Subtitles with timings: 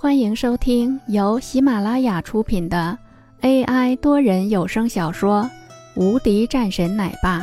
[0.00, 2.96] 欢迎收听由喜马拉雅出品的
[3.40, 5.42] AI 多人有声小说
[6.00, 7.40] 《无敌战神奶爸》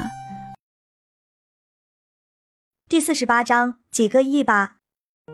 [2.87, 4.77] 第四十八章几个亿吧。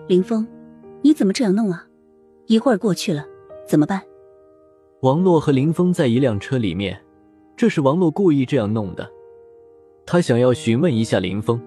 [0.07, 0.47] 林峰，
[1.04, 1.85] 你怎么这样弄啊？
[2.47, 3.24] 一会儿过去了
[3.67, 4.01] 怎么办？
[5.01, 6.99] 王洛和林峰在一辆车里面，
[7.56, 9.08] 这是王洛故意这样弄的。
[10.08, 11.62] 他想要询问一下林峰，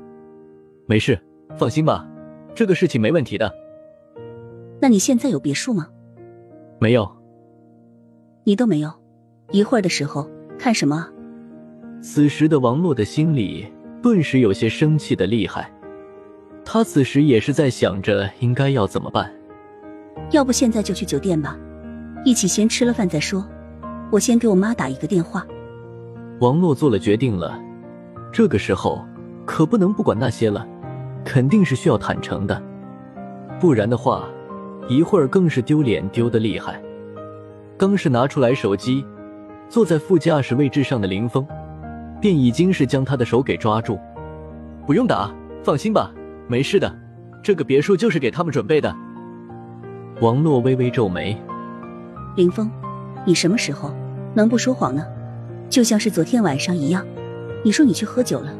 [0.87, 1.17] 没事，
[1.57, 2.05] 放心吧，
[2.57, 3.64] 这个事情没问题的。
[4.81, 5.89] 那你现在有别墅吗？
[6.81, 7.11] 没有，
[8.45, 8.93] 你都没有。
[9.51, 10.29] 一会儿的时候
[10.59, 11.11] 看什么啊？
[12.03, 13.67] 此时的王洛的心里
[14.03, 15.71] 顿时有些生气的厉害。
[16.65, 19.33] 他此时也是在想着应该要怎么办。
[20.31, 21.59] 要不现在就去酒店吧，
[22.25, 23.47] 一起先吃了饭再说。
[24.11, 25.47] 我先给我妈打一个电话。
[26.41, 27.59] 王洛做了决定了，
[28.33, 29.05] 这个时候
[29.47, 30.67] 可不能不管那些了，
[31.25, 32.61] 肯定是需要坦诚的，
[33.61, 34.29] 不然的话。
[34.89, 36.81] 一会儿更是丢脸丢得厉害。
[37.77, 39.05] 刚是拿出来手机，
[39.69, 41.47] 坐在副驾驶位置上的林峰，
[42.21, 43.99] 便已经是将他的手给抓住。
[44.87, 46.13] 不用打，放心吧，
[46.47, 46.95] 没事的。
[47.43, 48.95] 这个别墅就是给他们准备的。
[50.21, 51.37] 王洛微微皱眉
[52.37, 52.71] ：“林峰，
[53.25, 53.93] 你什么时候
[54.35, 55.05] 能不说谎呢？
[55.69, 57.05] 就像是昨天晚上一样，
[57.65, 58.55] 你说你去喝酒了，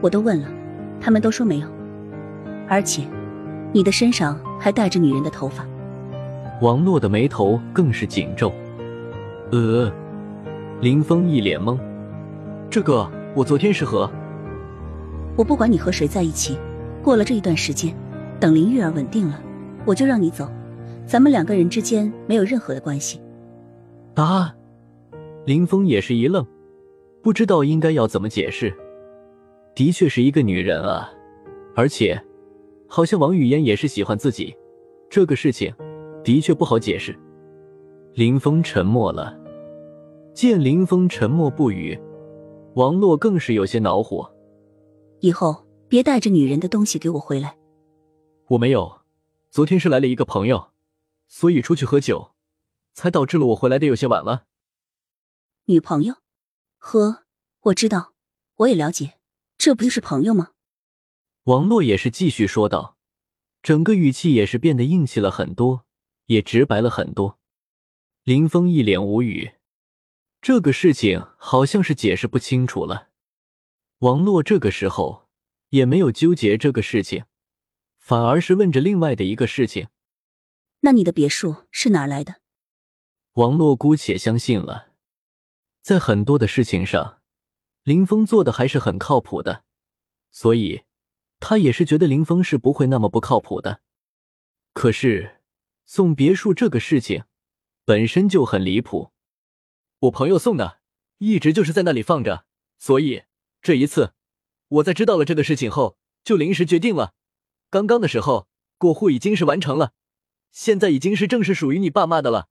[0.00, 0.48] 我都问了，
[1.00, 1.66] 他们都说没有。
[2.68, 3.02] 而且，
[3.72, 5.66] 你的身上还带着女人的头发。”
[6.60, 8.52] 王洛的眉头更是紧皱。
[9.50, 9.90] 呃，
[10.80, 11.78] 林峰一脸懵。
[12.70, 14.10] 这个我昨天是和……
[15.36, 16.58] 我不管你和谁在一起，
[17.02, 17.94] 过了这一段时间，
[18.38, 19.40] 等林玉儿稳定了，
[19.86, 20.50] 我就让你走，
[21.06, 23.20] 咱们两个人之间没有任何的关系。
[24.14, 24.54] 啊！
[25.46, 26.46] 林峰也是一愣，
[27.22, 28.70] 不知道应该要怎么解释。
[29.74, 31.10] 的确是一个女人啊，
[31.74, 32.20] 而且
[32.86, 34.54] 好像王语嫣也是喜欢自己，
[35.08, 35.72] 这个事情。
[36.22, 37.18] 的确不好解释。
[38.14, 39.38] 林峰沉默了，
[40.34, 41.98] 见林峰沉默不语，
[42.74, 44.30] 王洛更是有些恼火。
[45.20, 47.56] 以后别带着女人的东西给我回来。
[48.48, 49.02] 我没有，
[49.50, 50.70] 昨天是来了一个朋友，
[51.28, 52.32] 所以出去喝酒，
[52.94, 54.44] 才导致了我回来的有些晚了。
[55.66, 56.16] 女朋友？
[56.78, 57.24] 呵？
[57.64, 58.14] 我知道，
[58.56, 59.18] 我也了解，
[59.56, 60.50] 这不就是朋友吗？
[61.44, 62.96] 王洛也是继续说道，
[63.62, 65.84] 整个语气也是变得硬气了很多。
[66.30, 67.40] 也直白了很多，
[68.22, 69.54] 林峰一脸无语，
[70.40, 73.08] 这个事情好像是解释不清楚了。
[73.98, 75.28] 王洛这个时候
[75.70, 77.24] 也没有纠结这个事情，
[77.98, 79.88] 反而是问着另外的一个事情
[80.82, 82.40] ：“那你的别墅是哪来的？”
[83.34, 84.92] 王洛姑且相信了，
[85.82, 87.20] 在很多的事情上，
[87.82, 89.64] 林峰做的还是很靠谱的，
[90.30, 90.82] 所以
[91.40, 93.80] 他也是觉得林峰是不会那么不靠谱的。
[94.72, 95.38] 可是。
[95.92, 97.24] 送别墅这个事情
[97.84, 99.10] 本身就很离谱，
[99.98, 100.78] 我朋友送的，
[101.18, 102.46] 一直就是在那里放着，
[102.78, 103.24] 所以
[103.60, 104.14] 这一次
[104.68, 107.14] 我在知道了这个事情后，就临时决定了。
[107.70, 109.92] 刚刚的时候过户已经是完成了，
[110.52, 112.48] 现在已经是正式属于你爸妈的了。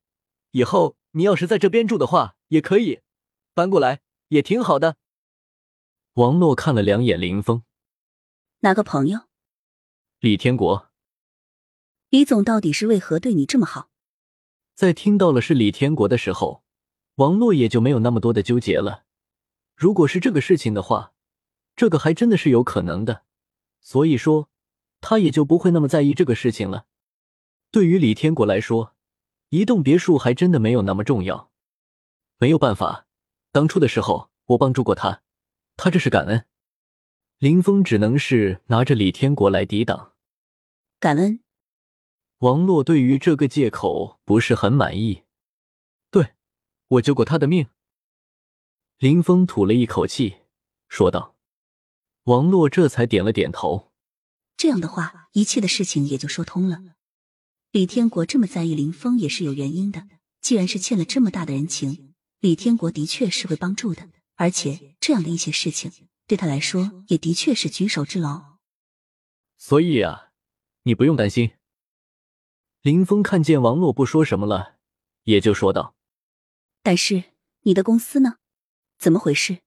[0.50, 3.00] 以后你要是在这边住的话，也可以
[3.54, 4.98] 搬过来，也挺好的。
[6.12, 7.62] 王洛看了两眼林峰，
[8.58, 9.20] 哪个朋友？
[10.18, 10.89] 李天国。
[12.10, 13.88] 李总到底是为何对你这么好？
[14.74, 16.64] 在听到了是李天国的时候，
[17.14, 19.04] 王洛也就没有那么多的纠结了。
[19.76, 21.12] 如果是这个事情的话，
[21.76, 23.22] 这个还真的是有可能的，
[23.80, 24.48] 所以说
[25.00, 26.86] 他也就不会那么在意这个事情了。
[27.70, 28.96] 对于李天国来说，
[29.50, 31.52] 一栋别墅还真的没有那么重要。
[32.38, 33.06] 没有办法，
[33.52, 35.22] 当初的时候我帮助过他，
[35.76, 36.44] 他这是感恩。
[37.38, 40.14] 林峰只能是拿着李天国来抵挡，
[40.98, 41.40] 感恩。
[42.40, 45.24] 王洛对于这个借口不是很满意。
[46.10, 46.32] 对，
[46.88, 47.68] 我救过他的命。
[48.96, 50.38] 林峰吐了一口气，
[50.88, 51.36] 说道
[52.24, 53.92] ：“王洛这才点了点头。
[54.56, 56.82] 这样的话，一切的事情也就说通了。
[57.72, 60.08] 李天国这么在意林峰也是有原因的。
[60.40, 64.08] 既然是欠了这么大的人情，李天国的确是会帮助的。
[64.36, 68.56] 而且这样的一些事情，对他来说也的确是举手之劳。
[69.58, 70.32] 所以啊，
[70.84, 71.50] 你不用担心。”
[72.82, 74.76] 林峰看见王洛不说什么了，
[75.24, 75.94] 也就说道
[76.82, 77.24] ：“但是
[77.64, 78.38] 你的公司呢？
[78.96, 79.58] 怎么回事？”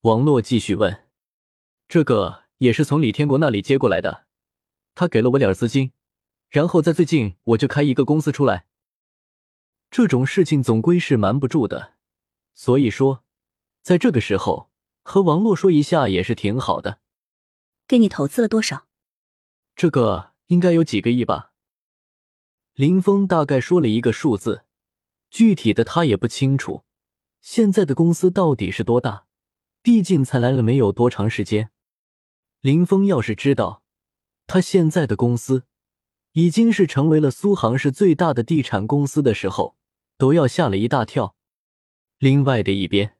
[0.00, 1.06] 王洛继续问
[1.86, 4.24] ：“这个也是从李天国那里接过来的，
[4.94, 5.92] 他给了我点资金，
[6.48, 8.64] 然后在最近我就开一个公司出来。
[9.90, 11.92] 这种事情总归是瞒不住的，
[12.54, 13.22] 所以说，
[13.82, 14.70] 在这个时候
[15.02, 17.00] 和王洛说一下也是挺好的。
[17.86, 18.86] 给你投资了多少？
[19.76, 21.50] 这个应该有几个亿吧。”
[22.74, 24.64] 林峰大概说了一个数字，
[25.30, 26.82] 具体的他也不清楚。
[27.40, 29.26] 现在的公司到底是多大？
[29.80, 31.70] 毕竟才来了没有多长时间。
[32.60, 33.84] 林峰要是知道
[34.48, 35.66] 他现在的公司
[36.32, 39.76] 已经是成为了苏杭市最大的地产公司的时候，
[40.18, 41.36] 都要吓了一大跳。
[42.18, 43.16] 另外的一边，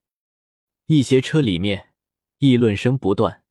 [0.87, 1.93] 一些车里面
[2.39, 3.45] 议论声不断。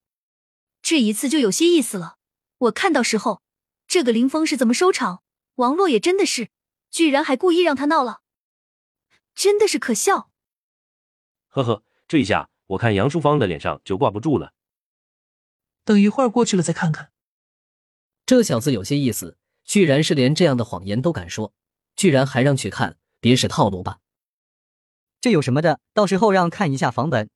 [0.81, 2.17] 这一次就有些意思了。
[2.57, 3.41] 我看到时候，
[3.87, 5.22] 这个林峰是怎么收场？
[5.55, 6.49] 王洛也真的是，
[6.89, 8.21] 居然还故意让他闹了，
[9.35, 10.31] 真的是可笑。
[11.47, 14.53] 呵呵，这一下我看杨淑芳的脸上就挂不住了。
[15.83, 17.11] 等一会儿过去了再看看。
[18.25, 21.53] 这小子有些意思，居然是连这样的谎言都敢说，
[21.95, 23.99] 居然还让去看，别是套路吧？
[25.21, 25.79] 这有什么的？
[25.93, 27.29] 到时候让看一下房本。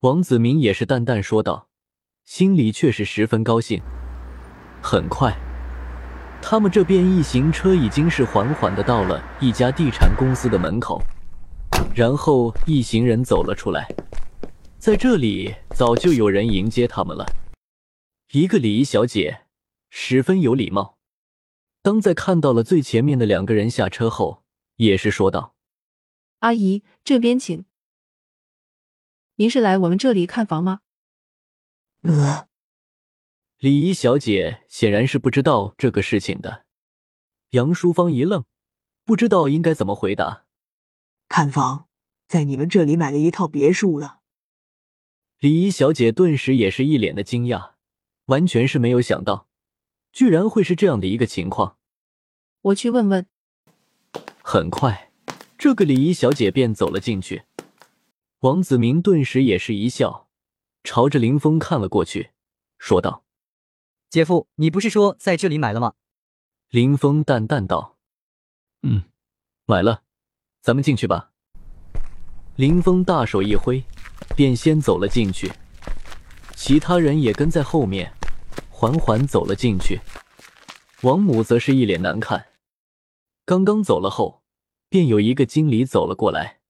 [0.00, 1.68] 王子明也是淡淡说道，
[2.24, 3.82] 心里却是十分高兴。
[4.82, 5.36] 很快，
[6.50, 10.98] 他们这边一行车已经是缓缓的到了一家地产公司的门口，
[11.94, 13.86] 然后一行人走了出来，
[14.78, 17.26] 在这里早就有人迎接他们了。
[18.32, 19.42] 一个礼仪小姐
[19.90, 20.96] 十分有礼貌，
[21.82, 24.42] 当在看到了最前面的两个人下车后，
[24.76, 25.54] 也是说道
[26.40, 27.66] ：“阿姨，这边请。
[29.34, 30.80] 您是来我们这里看房吗？”
[32.04, 32.47] 呃，
[33.58, 36.64] 礼仪小姐显然是不知道这个事情的。
[37.50, 38.44] 杨淑芳一愣，
[39.04, 40.44] 不知道应该怎么回答。
[41.28, 41.88] 看房，
[42.28, 44.20] 在你们这里买了一套别墅了。
[45.40, 47.72] 礼仪小姐顿时也是一脸的惊讶。
[48.26, 49.48] 完全是没有想到，
[50.12, 51.78] 居然会是这样的一个情况。
[52.60, 53.26] 我去问问。
[54.42, 55.10] 很快，
[55.56, 57.44] 这个礼仪小姐便走了进去。
[58.40, 60.28] 王子明顿时也是一笑，
[60.84, 62.30] 朝着林峰看了过去，
[62.78, 63.24] 说道
[64.10, 65.94] ：“姐夫，你不是说在这里买了吗？”
[66.70, 67.98] 林峰淡淡道
[68.82, 69.04] ：“嗯，
[69.66, 70.02] 买了，
[70.60, 71.32] 咱们进去吧。”
[72.56, 73.82] 林峰大手一挥，
[74.36, 75.52] 便先走了进去，
[76.54, 78.12] 其他人也跟在后面。
[78.70, 80.00] 缓缓走了进去，
[81.02, 82.46] 王母则是一脸难看。
[83.44, 84.44] 刚刚走了后，
[84.88, 86.60] 便有一个经理走了过来：“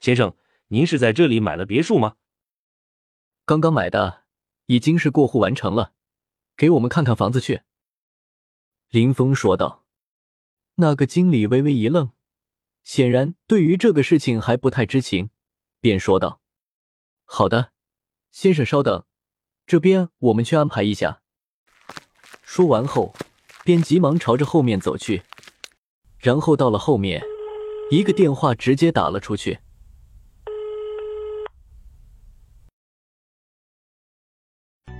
[0.00, 0.34] 先生，
[0.68, 2.16] 您是在这里买了别墅吗
[3.44, 4.24] ？”“刚刚买的，
[4.66, 5.92] 已经是过户完成了，
[6.58, 7.62] 给我们看看房子去。”
[8.90, 9.86] 林峰说道。
[10.80, 12.12] 那个经理微微一愣，
[12.84, 15.30] 显然对于这个事情还不太知情，
[15.80, 16.40] 便说道
[17.26, 17.72] ：“好的，
[18.30, 19.04] 先生稍等。”
[19.66, 21.20] 这边我们去安排一下。
[22.42, 23.12] 说完后，
[23.64, 25.24] 便急忙朝着后面走去。
[26.18, 27.24] 然后到了后面，
[27.90, 29.58] 一个电话直接打了出去。